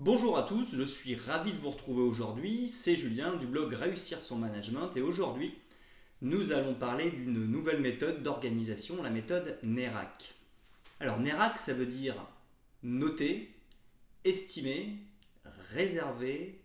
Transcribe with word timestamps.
Bonjour 0.00 0.38
à 0.38 0.44
tous, 0.44 0.76
je 0.76 0.84
suis 0.84 1.16
ravi 1.16 1.52
de 1.52 1.58
vous 1.58 1.70
retrouver 1.72 2.02
aujourd'hui. 2.02 2.68
C'est 2.68 2.94
Julien 2.94 3.34
du 3.34 3.48
blog 3.48 3.72
Réussir 3.74 4.20
son 4.20 4.36
management 4.36 4.96
et 4.96 5.00
aujourd'hui 5.00 5.58
nous 6.22 6.52
allons 6.52 6.74
parler 6.74 7.10
d'une 7.10 7.44
nouvelle 7.46 7.80
méthode 7.80 8.22
d'organisation, 8.22 9.02
la 9.02 9.10
méthode 9.10 9.58
NERAC. 9.64 10.36
Alors 11.00 11.18
NERAC 11.18 11.58
ça 11.58 11.74
veut 11.74 11.84
dire 11.84 12.14
noter, 12.84 13.52
estimer, 14.22 14.98
réserver, 15.74 16.60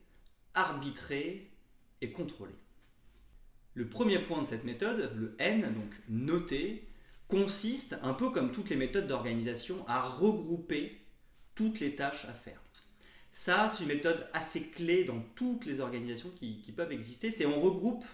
arbitrer 0.53 1.49
et 2.01 2.11
contrôler. 2.11 2.53
Le 3.73 3.89
premier 3.89 4.19
point 4.19 4.43
de 4.43 4.47
cette 4.47 4.63
méthode, 4.63 5.11
le 5.15 5.35
N, 5.39 5.73
donc 5.73 5.91
noter, 6.07 6.87
consiste, 7.27 7.97
un 8.03 8.13
peu 8.13 8.29
comme 8.29 8.51
toutes 8.51 8.69
les 8.69 8.75
méthodes 8.75 9.07
d'organisation, 9.07 9.83
à 9.87 10.03
regrouper 10.03 11.01
toutes 11.55 11.79
les 11.79 11.95
tâches 11.95 12.25
à 12.25 12.33
faire. 12.33 12.62
Ça, 13.35 13.67
c'est 13.67 13.81
une 13.81 13.89
méthode 13.89 14.27
assez 14.31 14.69
clé 14.69 15.05
dans 15.05 15.19
toutes 15.33 15.65
les 15.65 15.79
organisations 15.79 16.29
qui, 16.37 16.71
peuvent 16.71 16.91
exister. 16.91 17.31
C'est 17.31 17.47
on 17.47 17.59
regroupe 17.59 18.05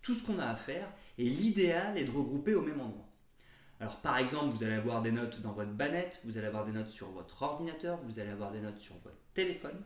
tout 0.00 0.14
ce 0.14 0.24
qu'on 0.24 0.38
a 0.38 0.46
à 0.46 0.56
faire 0.56 0.90
et 1.18 1.24
l'idéal 1.24 1.98
est 1.98 2.04
de 2.04 2.10
regrouper 2.10 2.54
au 2.54 2.62
même 2.62 2.80
endroit. 2.80 3.06
Alors 3.78 3.98
par 3.98 4.16
exemple, 4.16 4.56
vous 4.56 4.64
allez 4.64 4.72
avoir 4.72 5.02
des 5.02 5.12
notes 5.12 5.42
dans 5.42 5.52
votre 5.52 5.72
bannette, 5.72 6.22
vous 6.24 6.38
allez 6.38 6.46
avoir 6.46 6.64
des 6.64 6.72
notes 6.72 6.88
sur 6.88 7.10
votre 7.10 7.42
ordinateur, 7.42 7.98
vous 7.98 8.20
allez 8.20 8.30
avoir 8.30 8.50
des 8.50 8.62
notes 8.62 8.78
sur 8.78 8.94
votre 8.96 9.18
téléphone, 9.34 9.78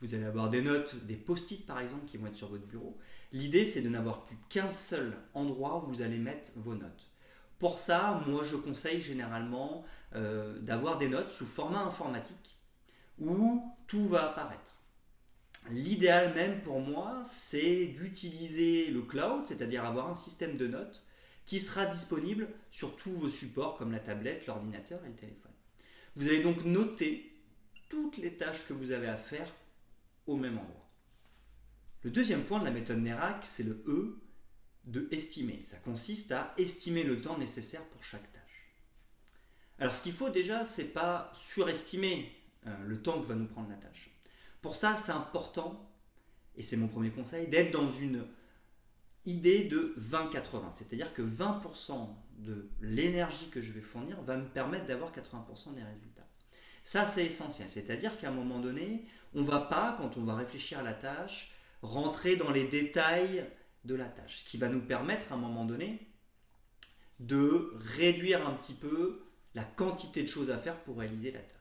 vous 0.00 0.14
allez 0.14 0.24
avoir 0.24 0.48
des 0.48 0.62
notes, 0.62 0.96
des 1.04 1.16
post-it 1.16 1.66
par 1.66 1.78
exemple 1.78 2.06
qui 2.06 2.16
vont 2.16 2.28
être 2.28 2.34
sur 2.34 2.48
votre 2.48 2.66
bureau. 2.66 2.96
L'idée 3.32 3.66
c'est 3.66 3.82
de 3.82 3.90
n'avoir 3.90 4.22
plus 4.22 4.38
qu'un 4.48 4.70
seul 4.70 5.18
endroit 5.34 5.84
où 5.84 5.88
vous 5.88 6.00
allez 6.00 6.18
mettre 6.18 6.50
vos 6.56 6.74
notes. 6.74 7.10
Pour 7.58 7.78
ça, 7.78 8.22
moi 8.26 8.42
je 8.42 8.56
conseille 8.56 9.02
généralement 9.02 9.84
euh, 10.14 10.58
d'avoir 10.60 10.96
des 10.96 11.10
notes 11.10 11.30
sous 11.30 11.46
format 11.46 11.82
informatique 11.82 12.56
où 13.20 13.62
tout 13.88 14.06
va 14.06 14.30
apparaître. 14.30 14.74
L'idéal 15.70 16.34
même 16.34 16.62
pour 16.62 16.80
moi, 16.80 17.22
c'est 17.26 17.86
d'utiliser 17.86 18.86
le 18.90 19.02
cloud, 19.02 19.42
c'est-à-dire 19.46 19.84
avoir 19.84 20.08
un 20.08 20.14
système 20.14 20.56
de 20.56 20.68
notes 20.68 21.04
qui 21.44 21.58
sera 21.58 21.86
disponible 21.86 22.48
sur 22.70 22.96
tous 22.96 23.10
vos 23.10 23.30
supports 23.30 23.76
comme 23.76 23.90
la 23.90 23.98
tablette, 23.98 24.46
l'ordinateur 24.46 25.04
et 25.04 25.08
le 25.08 25.14
téléphone. 25.14 25.52
Vous 26.14 26.28
allez 26.28 26.42
donc 26.42 26.64
noter 26.64 27.32
toutes 27.88 28.18
les 28.18 28.34
tâches 28.34 28.66
que 28.68 28.72
vous 28.72 28.92
avez 28.92 29.08
à 29.08 29.16
faire 29.16 29.52
au 30.26 30.36
même 30.36 30.58
endroit. 30.58 30.88
Le 32.02 32.10
deuxième 32.10 32.44
point 32.44 32.60
de 32.60 32.64
la 32.64 32.70
méthode 32.70 32.98
NERAC, 32.98 33.44
c'est 33.44 33.64
le 33.64 33.82
E 33.86 34.20
de 34.84 35.08
estimer. 35.10 35.60
Ça 35.62 35.78
consiste 35.78 36.32
à 36.32 36.54
estimer 36.56 37.02
le 37.02 37.20
temps 37.20 37.38
nécessaire 37.38 37.84
pour 37.86 38.02
chaque 38.02 38.30
tâche. 38.32 38.72
Alors 39.78 39.94
ce 39.94 40.02
qu'il 40.02 40.12
faut 40.12 40.30
déjà, 40.30 40.64
c'est 40.64 40.92
pas 40.92 41.32
surestimer 41.34 42.37
le 42.64 43.00
temps 43.00 43.20
que 43.20 43.26
va 43.26 43.34
nous 43.34 43.46
prendre 43.46 43.68
la 43.70 43.76
tâche. 43.76 44.10
Pour 44.60 44.76
ça, 44.76 44.96
c'est 44.96 45.12
important, 45.12 45.90
et 46.56 46.62
c'est 46.62 46.76
mon 46.76 46.88
premier 46.88 47.10
conseil, 47.10 47.46
d'être 47.48 47.72
dans 47.72 47.90
une 47.92 48.24
idée 49.24 49.64
de 49.64 49.94
20-80. 50.00 50.72
C'est-à-dire 50.74 51.12
que 51.14 51.22
20% 51.22 52.08
de 52.38 52.70
l'énergie 52.80 53.48
que 53.50 53.60
je 53.60 53.72
vais 53.72 53.80
fournir 53.80 54.20
va 54.22 54.36
me 54.36 54.46
permettre 54.46 54.86
d'avoir 54.86 55.12
80% 55.12 55.74
des 55.74 55.82
résultats. 55.82 56.26
Ça, 56.82 57.06
c'est 57.06 57.26
essentiel. 57.26 57.68
C'est-à-dire 57.70 58.16
qu'à 58.16 58.28
un 58.28 58.32
moment 58.32 58.58
donné, 58.58 59.04
on 59.34 59.42
ne 59.42 59.46
va 59.46 59.60
pas, 59.60 59.94
quand 59.98 60.16
on 60.16 60.24
va 60.24 60.34
réfléchir 60.34 60.78
à 60.78 60.82
la 60.82 60.94
tâche, 60.94 61.52
rentrer 61.82 62.36
dans 62.36 62.50
les 62.50 62.66
détails 62.66 63.44
de 63.84 63.94
la 63.94 64.06
tâche. 64.06 64.38
Ce 64.38 64.44
qui 64.44 64.56
va 64.56 64.68
nous 64.68 64.80
permettre, 64.80 65.32
à 65.32 65.34
un 65.34 65.38
moment 65.38 65.64
donné, 65.64 66.08
de 67.20 67.72
réduire 67.96 68.48
un 68.48 68.54
petit 68.54 68.74
peu 68.74 69.26
la 69.54 69.64
quantité 69.64 70.22
de 70.22 70.28
choses 70.28 70.50
à 70.50 70.58
faire 70.58 70.82
pour 70.84 70.98
réaliser 70.98 71.32
la 71.32 71.40
tâche. 71.40 71.57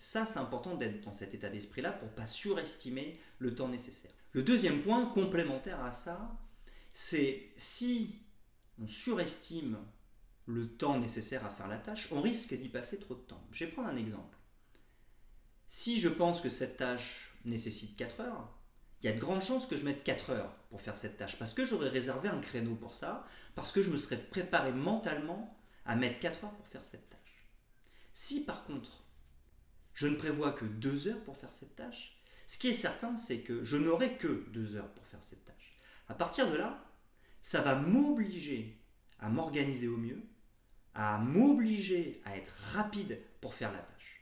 Ça, 0.00 0.26
c'est 0.26 0.38
important 0.38 0.76
d'être 0.76 1.02
dans 1.02 1.12
cet 1.12 1.34
état 1.34 1.50
d'esprit-là 1.50 1.92
pour 1.92 2.08
ne 2.08 2.14
pas 2.14 2.26
surestimer 2.26 3.20
le 3.38 3.54
temps 3.54 3.68
nécessaire. 3.68 4.12
Le 4.32 4.42
deuxième 4.42 4.82
point 4.82 5.06
complémentaire 5.06 5.82
à 5.84 5.92
ça, 5.92 6.38
c'est 6.92 7.52
si 7.56 8.18
on 8.80 8.88
surestime 8.88 9.78
le 10.46 10.68
temps 10.68 10.98
nécessaire 10.98 11.44
à 11.44 11.50
faire 11.50 11.68
la 11.68 11.78
tâche, 11.78 12.08
on 12.12 12.22
risque 12.22 12.54
d'y 12.54 12.68
passer 12.68 12.98
trop 12.98 13.14
de 13.14 13.20
temps. 13.20 13.46
Je 13.52 13.64
vais 13.64 13.70
prendre 13.70 13.88
un 13.88 13.96
exemple. 13.96 14.36
Si 15.66 16.00
je 16.00 16.08
pense 16.08 16.40
que 16.40 16.48
cette 16.48 16.78
tâche 16.78 17.32
nécessite 17.44 17.96
4 17.96 18.20
heures, 18.20 18.56
il 19.02 19.06
y 19.06 19.08
a 19.08 19.12
de 19.12 19.20
grandes 19.20 19.42
chances 19.42 19.66
que 19.66 19.76
je 19.76 19.84
mette 19.84 20.02
4 20.02 20.30
heures 20.30 20.54
pour 20.70 20.80
faire 20.80 20.96
cette 20.96 21.16
tâche, 21.16 21.38
parce 21.38 21.52
que 21.52 21.64
j'aurais 21.64 21.88
réservé 21.88 22.28
un 22.28 22.40
créneau 22.40 22.74
pour 22.74 22.94
ça, 22.94 23.24
parce 23.54 23.70
que 23.70 23.82
je 23.82 23.90
me 23.90 23.98
serais 23.98 24.18
préparé 24.18 24.72
mentalement 24.72 25.56
à 25.84 25.94
mettre 25.94 26.18
4 26.20 26.44
heures 26.44 26.56
pour 26.56 26.66
faire 26.66 26.84
cette 26.84 27.08
tâche. 27.08 27.48
Si 28.12 28.44
par 28.44 28.64
contre, 28.64 29.04
je 29.94 30.06
ne 30.06 30.16
prévois 30.16 30.52
que 30.52 30.64
deux 30.64 31.08
heures 31.08 31.22
pour 31.24 31.36
faire 31.36 31.52
cette 31.52 31.76
tâche. 31.76 32.16
Ce 32.46 32.58
qui 32.58 32.68
est 32.68 32.74
certain, 32.74 33.16
c'est 33.16 33.40
que 33.40 33.64
je 33.64 33.76
n'aurai 33.76 34.16
que 34.16 34.44
deux 34.50 34.76
heures 34.76 34.92
pour 34.92 35.06
faire 35.06 35.22
cette 35.22 35.44
tâche. 35.44 35.76
À 36.08 36.14
partir 36.14 36.50
de 36.50 36.56
là, 36.56 36.84
ça 37.42 37.60
va 37.60 37.76
m'obliger 37.76 38.80
à 39.18 39.28
m'organiser 39.28 39.88
au 39.88 39.96
mieux, 39.96 40.20
à 40.94 41.18
m'obliger 41.18 42.20
à 42.24 42.36
être 42.36 42.52
rapide 42.72 43.20
pour 43.40 43.54
faire 43.54 43.72
la 43.72 43.78
tâche. 43.78 44.20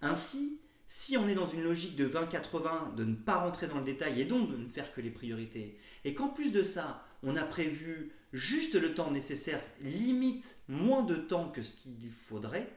Ainsi, 0.00 0.60
si 0.88 1.16
on 1.16 1.28
est 1.28 1.34
dans 1.34 1.48
une 1.48 1.62
logique 1.62 1.96
de 1.96 2.08
20-80, 2.08 2.94
de 2.94 3.04
ne 3.04 3.14
pas 3.14 3.36
rentrer 3.36 3.66
dans 3.66 3.78
le 3.78 3.84
détail 3.84 4.20
et 4.20 4.24
donc 4.24 4.50
de 4.50 4.56
ne 4.56 4.68
faire 4.68 4.92
que 4.92 5.00
les 5.00 5.10
priorités, 5.10 5.78
et 6.04 6.14
qu'en 6.14 6.28
plus 6.28 6.52
de 6.52 6.62
ça, 6.62 7.04
on 7.22 7.36
a 7.36 7.42
prévu 7.42 8.12
juste 8.32 8.74
le 8.74 8.94
temps 8.94 9.10
nécessaire, 9.10 9.60
limite 9.80 10.58
moins 10.68 11.02
de 11.02 11.16
temps 11.16 11.50
que 11.50 11.62
ce 11.62 11.74
qu'il 11.74 12.10
faudrait, 12.10 12.72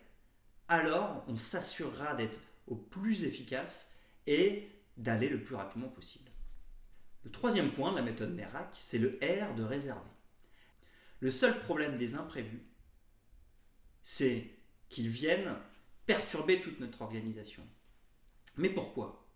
alors 0.69 1.25
on 1.27 1.35
s'assurera 1.35 2.15
d'être 2.15 2.39
au 2.67 2.75
plus 2.75 3.23
efficace 3.23 3.93
et 4.27 4.69
d'aller 4.95 5.27
le 5.27 5.43
plus 5.43 5.55
rapidement 5.55 5.89
possible. 5.89 6.29
Le 7.23 7.31
troisième 7.31 7.71
point 7.71 7.91
de 7.91 7.97
la 7.97 8.03
méthode 8.03 8.33
NERAC, 8.35 8.69
c'est 8.79 8.97
le 8.97 9.19
R 9.21 9.55
de 9.55 9.63
réserver. 9.63 10.09
Le 11.19 11.31
seul 11.31 11.59
problème 11.59 11.97
des 11.97 12.15
imprévus, 12.15 12.63
c'est 14.01 14.49
qu'ils 14.87 15.09
viennent 15.09 15.53
perturber 16.05 16.61
toute 16.61 16.79
notre 16.79 17.01
organisation. 17.01 17.63
Mais 18.55 18.69
pourquoi? 18.69 19.27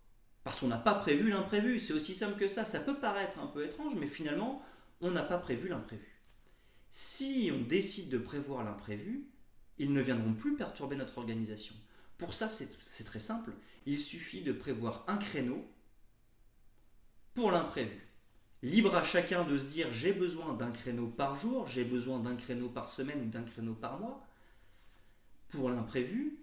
Parce 0.44 0.60
qu'on 0.60 0.68
n'a 0.68 0.78
pas 0.78 0.94
prévu 0.94 1.30
l'imprévu, 1.30 1.80
c'est 1.80 1.92
aussi 1.92 2.14
simple 2.14 2.38
que 2.38 2.48
ça. 2.48 2.64
Ça 2.64 2.80
peut 2.80 2.98
paraître 2.98 3.38
un 3.38 3.46
peu 3.46 3.64
étrange, 3.64 3.94
mais 3.96 4.06
finalement, 4.06 4.62
on 5.00 5.10
n'a 5.10 5.22
pas 5.22 5.38
prévu 5.38 5.68
l'imprévu. 5.68 6.22
Si 6.90 7.50
on 7.54 7.62
décide 7.62 8.10
de 8.10 8.18
prévoir 8.18 8.64
l'imprévu, 8.64 9.28
ils 9.78 9.92
ne 9.92 10.00
viendront 10.00 10.34
plus 10.34 10.56
perturber 10.56 10.96
notre 10.96 11.18
organisation. 11.18 11.74
Pour 12.18 12.34
ça, 12.34 12.48
c'est 12.48 13.04
très 13.04 13.18
simple. 13.18 13.52
Il 13.86 14.00
suffit 14.00 14.42
de 14.42 14.52
prévoir 14.52 15.04
un 15.08 15.16
créneau 15.16 15.66
pour 17.34 17.50
l'imprévu. 17.50 18.00
Libre 18.62 18.94
à 18.94 19.04
chacun 19.04 19.44
de 19.44 19.58
se 19.58 19.66
dire 19.66 19.92
j'ai 19.92 20.12
besoin 20.12 20.54
d'un 20.54 20.70
créneau 20.70 21.08
par 21.08 21.34
jour, 21.34 21.66
j'ai 21.66 21.84
besoin 21.84 22.18
d'un 22.18 22.36
créneau 22.36 22.68
par 22.68 22.88
semaine 22.88 23.20
ou 23.22 23.28
d'un 23.28 23.42
créneau 23.42 23.74
par 23.74 23.98
mois. 23.98 24.24
Pour 25.50 25.68
l'imprévu, 25.68 26.38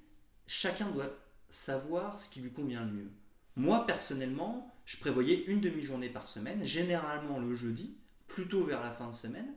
chacun 0.45 0.91
doit 0.91 1.09
savoir 1.49 2.19
ce 2.19 2.29
qui 2.29 2.41
lui 2.41 2.51
convient 2.51 2.85
le 2.85 2.91
mieux. 2.91 3.11
Moi, 3.55 3.85
personnellement, 3.85 4.71
je 4.85 4.97
prévoyais 4.97 5.45
une 5.45 5.61
demi-journée 5.61 6.09
par 6.09 6.27
semaine, 6.27 6.63
généralement 6.63 7.39
le 7.39 7.55
jeudi, 7.55 7.95
plutôt 8.27 8.65
vers 8.65 8.81
la 8.81 8.91
fin 8.91 9.09
de 9.09 9.15
semaine, 9.15 9.53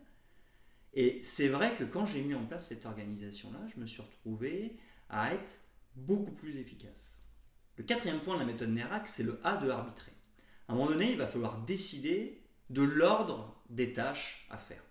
et 0.94 1.20
c'est 1.22 1.48
vrai 1.48 1.74
que 1.74 1.84
quand 1.84 2.06
j'ai 2.06 2.22
mis 2.22 2.34
en 2.34 2.44
place 2.44 2.68
cette 2.68 2.86
organisation-là, 2.86 3.60
je 3.74 3.80
me 3.80 3.86
suis 3.86 4.02
retrouvé 4.02 4.78
à 5.08 5.34
être 5.34 5.58
beaucoup 5.96 6.32
plus 6.32 6.56
efficace. 6.56 7.18
Le 7.76 7.84
quatrième 7.84 8.20
point 8.20 8.34
de 8.34 8.40
la 8.40 8.46
méthode 8.46 8.70
NERAC, 8.70 9.08
c'est 9.08 9.24
le 9.24 9.40
A 9.42 9.56
de 9.56 9.68
arbitrer. 9.68 10.12
À 10.68 10.72
un 10.72 10.76
moment 10.76 10.90
donné, 10.90 11.10
il 11.10 11.18
va 11.18 11.26
falloir 11.26 11.58
décider 11.58 12.42
de 12.70 12.82
l'ordre 12.82 13.60
des 13.68 13.92
tâches 13.92 14.46
à 14.50 14.56
faire. 14.56 14.82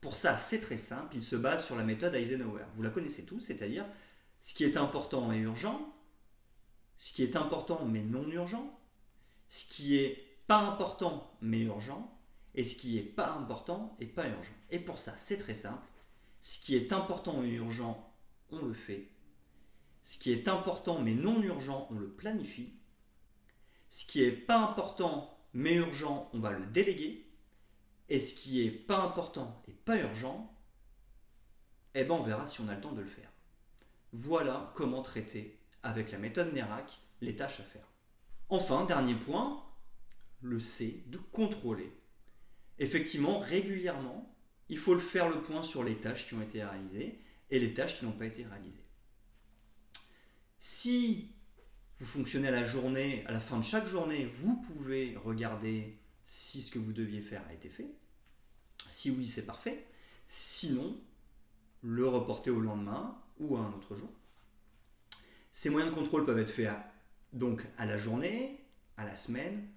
Pour 0.00 0.14
ça, 0.14 0.36
c'est 0.36 0.60
très 0.60 0.76
simple, 0.76 1.16
il 1.16 1.22
se 1.22 1.36
base 1.36 1.64
sur 1.64 1.74
la 1.74 1.82
méthode 1.82 2.14
Eisenhower. 2.14 2.64
Vous 2.74 2.82
la 2.82 2.90
connaissez 2.90 3.24
tous, 3.24 3.40
c'est-à-dire 3.40 3.86
ce 4.40 4.54
qui 4.54 4.64
est 4.64 4.76
important 4.76 5.32
et 5.32 5.38
urgent, 5.38 5.92
ce 6.96 7.12
qui 7.12 7.22
est 7.22 7.34
important 7.34 7.84
mais 7.86 8.02
non 8.02 8.28
urgent, 8.28 8.78
ce 9.48 9.64
qui 9.68 9.96
est 9.96 10.38
pas 10.46 10.58
important 10.58 11.36
mais 11.40 11.60
urgent, 11.60 12.15
et 12.56 12.64
ce 12.64 12.74
qui 12.74 12.96
n'est 12.96 13.02
pas 13.02 13.32
important 13.32 13.96
et 14.00 14.06
pas 14.06 14.26
urgent. 14.26 14.54
Et 14.70 14.78
pour 14.78 14.98
ça, 14.98 15.14
c'est 15.16 15.38
très 15.38 15.54
simple. 15.54 15.86
Ce 16.40 16.58
qui 16.58 16.74
est 16.74 16.92
important 16.92 17.42
et 17.42 17.50
urgent, 17.50 18.12
on 18.50 18.64
le 18.64 18.74
fait. 18.74 19.10
Ce 20.02 20.18
qui 20.18 20.32
est 20.32 20.48
important 20.48 21.00
mais 21.00 21.14
non 21.14 21.42
urgent, 21.42 21.86
on 21.90 21.94
le 21.94 22.08
planifie. 22.08 22.72
Ce 23.88 24.06
qui 24.06 24.22
n'est 24.22 24.32
pas 24.32 24.58
important 24.58 25.38
mais 25.52 25.74
urgent, 25.74 26.30
on 26.32 26.40
va 26.40 26.52
le 26.52 26.66
déléguer. 26.66 27.30
Et 28.08 28.20
ce 28.20 28.34
qui 28.34 28.64
n'est 28.64 28.70
pas 28.70 29.02
important 29.02 29.62
et 29.68 29.72
pas 29.72 29.96
urgent, 29.96 30.54
eh 31.94 32.04
ben 32.04 32.14
on 32.14 32.22
verra 32.22 32.46
si 32.46 32.60
on 32.60 32.68
a 32.68 32.74
le 32.74 32.80
temps 32.80 32.92
de 32.92 33.00
le 33.00 33.08
faire. 33.08 33.30
Voilà 34.12 34.72
comment 34.76 35.02
traiter 35.02 35.60
avec 35.82 36.12
la 36.12 36.18
méthode 36.18 36.52
NERAC 36.52 37.00
les 37.20 37.36
tâches 37.36 37.60
à 37.60 37.64
faire. 37.64 37.88
Enfin, 38.48 38.84
dernier 38.84 39.14
point, 39.14 39.64
le 40.40 40.60
C 40.60 41.04
de 41.08 41.18
contrôler 41.18 41.92
effectivement, 42.78 43.38
régulièrement, 43.38 44.34
il 44.68 44.78
faut 44.78 44.94
le 44.94 45.00
faire 45.00 45.28
le 45.28 45.40
point 45.40 45.62
sur 45.62 45.84
les 45.84 45.96
tâches 45.96 46.28
qui 46.28 46.34
ont 46.34 46.42
été 46.42 46.62
réalisées 46.62 47.20
et 47.50 47.58
les 47.58 47.74
tâches 47.74 47.98
qui 47.98 48.04
n'ont 48.04 48.12
pas 48.12 48.26
été 48.26 48.44
réalisées. 48.44 48.84
Si 50.58 51.30
vous 51.98 52.06
fonctionnez 52.06 52.48
à 52.48 52.52
la 52.52 52.64
journée, 52.64 53.24
à 53.26 53.32
la 53.32 53.40
fin 53.40 53.58
de 53.58 53.64
chaque 53.64 53.86
journée, 53.86 54.26
vous 54.26 54.56
pouvez 54.56 55.16
regarder 55.16 55.98
si 56.24 56.60
ce 56.60 56.70
que 56.70 56.78
vous 56.78 56.92
deviez 56.92 57.22
faire 57.22 57.42
a 57.48 57.54
été 57.54 57.68
fait. 57.68 57.88
Si 58.88 59.10
oui, 59.10 59.26
c'est 59.26 59.46
parfait. 59.46 59.86
Sinon, 60.26 61.00
le 61.82 62.06
reporter 62.08 62.50
au 62.50 62.60
lendemain 62.60 63.16
ou 63.38 63.56
à 63.56 63.60
un 63.60 63.72
autre 63.72 63.94
jour. 63.94 64.10
Ces 65.52 65.70
moyens 65.70 65.94
de 65.94 65.98
contrôle 65.98 66.26
peuvent 66.26 66.38
être 66.38 66.50
faits 66.50 66.70
donc 67.32 67.64
à 67.78 67.86
la 67.86 67.96
journée, 67.96 68.60
à 68.96 69.04
la 69.04 69.16
semaine 69.16 69.68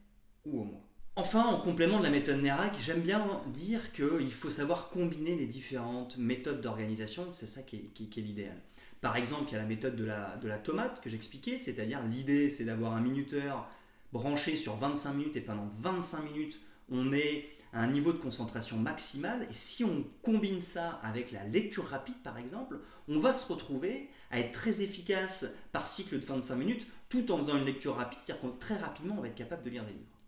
ou 0.45 0.61
au 0.61 0.63
mois. 0.63 0.88
Enfin, 1.19 1.47
en 1.47 1.59
complément 1.59 1.97
de 1.97 2.03
la 2.03 2.11
méthode 2.11 2.41
NERAC, 2.41 2.77
j'aime 2.79 3.01
bien 3.01 3.41
dire 3.47 3.91
qu'il 3.91 4.31
faut 4.31 4.49
savoir 4.49 4.87
combiner 4.87 5.35
les 5.35 5.47
différentes 5.47 6.17
méthodes 6.17 6.61
d'organisation, 6.61 7.29
c'est 7.29 7.45
ça 7.45 7.61
qui 7.61 7.75
est, 7.75 8.21
l'idéal. 8.21 8.55
Par 9.01 9.17
exemple, 9.17 9.43
il 9.49 9.51
y 9.51 9.55
a 9.55 9.59
la 9.59 9.65
méthode 9.65 9.97
de 9.97 10.05
la, 10.05 10.57
tomate 10.59 11.01
que 11.01 11.09
j'expliquais, 11.09 11.57
c'est-à-dire 11.57 12.01
l'idée 12.03 12.49
c'est 12.49 12.63
d'avoir 12.63 12.93
un 12.93 13.01
minuteur 13.01 13.69
branché 14.13 14.55
sur 14.55 14.77
25 14.77 15.11
minutes 15.11 15.35
et 15.35 15.41
pendant 15.41 15.69
25 15.81 16.23
minutes 16.23 16.61
on 16.89 17.11
est 17.11 17.49
à 17.73 17.81
un 17.83 17.87
niveau 17.87 18.13
de 18.13 18.17
concentration 18.17 18.77
maximale. 18.77 19.45
Et 19.49 19.53
si 19.53 19.83
on 19.83 20.05
combine 20.23 20.61
ça 20.61 21.01
avec 21.03 21.33
la 21.33 21.43
lecture 21.43 21.85
rapide 21.85 22.23
par 22.23 22.37
exemple, 22.37 22.79
on 23.09 23.19
va 23.19 23.33
se 23.33 23.51
retrouver 23.51 24.09
à 24.31 24.39
être 24.39 24.53
très 24.53 24.81
efficace 24.81 25.43
par 25.73 25.85
cycle 25.85 26.17
de 26.17 26.25
25 26.25 26.55
minutes 26.55 26.87
tout 27.09 27.29
en 27.33 27.39
faisant 27.39 27.57
une 27.57 27.65
lecture 27.65 27.97
rapide, 27.97 28.19
c'est-à-dire 28.23 28.53
que 28.53 28.57
très 28.57 28.77
rapidement 28.77 29.15
on 29.17 29.21
va 29.21 29.27
être 29.27 29.35
capable 29.35 29.63
de 29.63 29.69
lire 29.69 29.83
des 29.83 29.91
livres. 29.91 30.18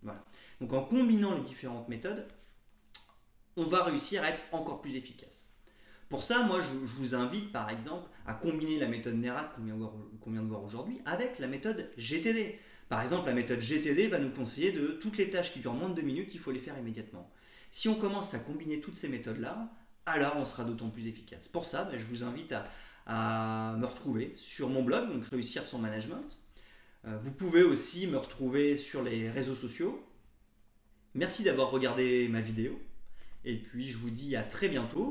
Donc 0.59 0.73
en 0.73 0.83
combinant 0.83 1.33
les 1.33 1.41
différentes 1.41 1.89
méthodes, 1.89 2.27
on 3.57 3.65
va 3.65 3.83
réussir 3.83 4.23
à 4.23 4.29
être 4.29 4.43
encore 4.51 4.81
plus 4.81 4.95
efficace. 4.95 5.49
Pour 6.09 6.23
ça, 6.23 6.43
moi, 6.43 6.59
je, 6.59 6.73
vous 6.73 7.15
invite 7.15 7.53
par 7.53 7.69
exemple 7.69 8.09
à 8.25 8.33
combiner 8.33 8.77
la 8.79 8.87
méthode 8.87 9.15
NERAC 9.15 9.55
qu'on 9.55 10.31
vient 10.31 10.41
de 10.41 10.47
voir 10.47 10.63
aujourd'hui 10.63 10.99
avec 11.05 11.39
la 11.39 11.47
méthode 11.47 11.89
GTD. 11.97 12.59
Par 12.89 13.01
exemple, 13.01 13.27
la 13.27 13.33
méthode 13.33 13.61
GTD 13.61 14.07
va 14.07 14.19
nous 14.19 14.31
conseiller 14.31 14.73
de 14.73 14.87
toutes 14.87 15.17
les 15.17 15.29
tâches 15.29 15.53
qui 15.53 15.59
durent 15.59 15.73
moins 15.73 15.87
de 15.87 15.95
2 15.95 16.01
minutes, 16.01 16.31
il 16.33 16.39
faut 16.41 16.51
les 16.51 16.59
faire 16.59 16.77
immédiatement. 16.77 17.31
Si 17.71 17.87
on 17.87 17.95
commence 17.95 18.33
à 18.33 18.39
combiner 18.39 18.81
toutes 18.81 18.97
ces 18.97 19.07
méthodes-là, 19.07 19.69
alors 20.05 20.35
on 20.35 20.43
sera 20.43 20.65
d'autant 20.65 20.89
plus 20.89 21.07
efficace. 21.07 21.47
Pour 21.47 21.65
ça, 21.65 21.85
ben, 21.85 21.97
je 21.97 22.05
vous 22.05 22.23
invite 22.25 22.53
à, 23.05 23.75
me 23.77 23.85
retrouver 23.85 24.33
sur 24.35 24.69
mon 24.69 24.83
blog, 24.83 25.09
donc 25.09 25.23
Réussir 25.25 25.63
son 25.63 25.79
management. 25.79 26.37
Euh, 27.05 27.17
vous 27.17 27.31
pouvez 27.31 27.63
aussi 27.63 28.07
me 28.07 28.17
retrouver 28.17 28.77
sur 28.77 29.03
les 29.03 29.29
réseaux 29.29 29.55
sociaux. 29.55 30.05
Merci 31.13 31.43
d'avoir 31.43 31.71
regardé 31.71 32.27
ma 32.29 32.41
vidéo. 32.41 32.79
Et 33.43 33.57
puis 33.57 33.89
je 33.89 33.97
vous 33.97 34.11
dis 34.11 34.35
à 34.35 34.43
très 34.43 34.69
bientôt 34.69 35.09